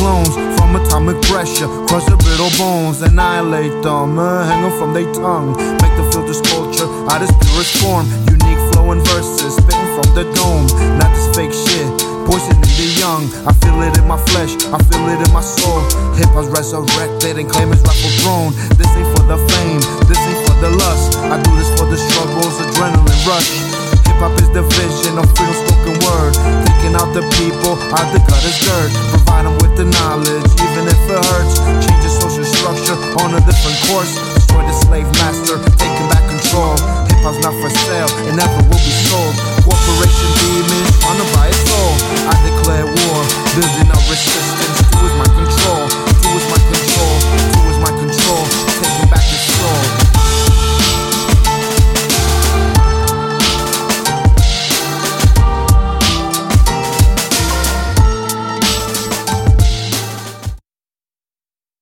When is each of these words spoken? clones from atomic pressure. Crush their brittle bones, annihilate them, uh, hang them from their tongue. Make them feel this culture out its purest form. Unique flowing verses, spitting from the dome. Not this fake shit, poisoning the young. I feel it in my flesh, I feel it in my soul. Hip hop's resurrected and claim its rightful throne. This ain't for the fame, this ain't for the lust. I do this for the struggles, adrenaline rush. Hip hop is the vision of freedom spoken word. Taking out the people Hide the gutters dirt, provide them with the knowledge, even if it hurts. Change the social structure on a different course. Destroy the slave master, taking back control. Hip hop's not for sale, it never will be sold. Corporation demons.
clones 0.00 0.32
from 0.56 0.76
atomic 0.80 1.20
pressure. 1.28 1.68
Crush 1.84 2.08
their 2.08 2.16
brittle 2.16 2.48
bones, 2.56 3.02
annihilate 3.02 3.76
them, 3.84 4.18
uh, 4.18 4.48
hang 4.48 4.64
them 4.64 4.72
from 4.80 4.96
their 4.96 5.04
tongue. 5.12 5.52
Make 5.84 5.94
them 6.00 6.08
feel 6.10 6.24
this 6.24 6.40
culture 6.40 6.88
out 7.12 7.20
its 7.20 7.32
purest 7.44 7.76
form. 7.84 8.08
Unique 8.32 8.62
flowing 8.72 9.04
verses, 9.12 9.52
spitting 9.60 9.92
from 9.92 10.08
the 10.16 10.24
dome. 10.32 10.66
Not 10.96 11.12
this 11.12 11.28
fake 11.36 11.52
shit, 11.52 11.88
poisoning 12.24 12.64
the 12.80 12.88
young. 12.96 13.28
I 13.44 13.52
feel 13.60 13.76
it 13.84 13.92
in 14.00 14.08
my 14.08 14.16
flesh, 14.32 14.56
I 14.72 14.80
feel 14.88 15.04
it 15.12 15.20
in 15.20 15.32
my 15.36 15.44
soul. 15.44 15.84
Hip 16.16 16.32
hop's 16.32 16.48
resurrected 16.48 17.36
and 17.36 17.48
claim 17.48 17.68
its 17.76 17.84
rightful 17.84 18.12
throne. 18.24 18.50
This 18.80 18.88
ain't 18.96 19.10
for 19.12 19.24
the 19.28 19.36
fame, 19.52 19.80
this 20.08 20.20
ain't 20.24 20.40
for 20.48 20.56
the 20.64 20.72
lust. 20.80 21.20
I 21.28 21.36
do 21.44 21.50
this 21.60 21.68
for 21.76 21.84
the 21.84 22.00
struggles, 22.00 22.56
adrenaline 22.64 23.20
rush. 23.28 23.52
Hip 24.08 24.16
hop 24.16 24.32
is 24.40 24.48
the 24.56 24.64
vision 24.80 25.20
of 25.20 25.28
freedom 25.36 25.56
spoken 25.60 25.96
word. 26.08 26.32
Taking 26.64 26.96
out 26.96 27.12
the 27.12 27.24
people 27.36 27.59
Hide 27.90 28.14
the 28.14 28.22
gutters 28.22 28.58
dirt, 28.62 28.90
provide 29.10 29.46
them 29.46 29.58
with 29.58 29.74
the 29.74 29.82
knowledge, 29.82 30.46
even 30.62 30.86
if 30.86 31.00
it 31.10 31.20
hurts. 31.26 31.58
Change 31.82 32.02
the 32.06 32.12
social 32.22 32.46
structure 32.46 32.94
on 33.18 33.34
a 33.34 33.40
different 33.42 33.78
course. 33.90 34.14
Destroy 34.38 34.62
the 34.62 34.76
slave 34.86 35.10
master, 35.18 35.58
taking 35.74 36.06
back 36.06 36.22
control. 36.30 36.78
Hip 37.10 37.18
hop's 37.26 37.42
not 37.42 37.54
for 37.58 37.70
sale, 37.70 38.10
it 38.30 38.34
never 38.38 38.62
will 38.70 38.82
be 38.86 38.94
sold. 39.10 39.34
Corporation 39.66 40.30
demons. 40.38 40.89